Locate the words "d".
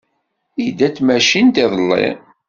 0.89-0.93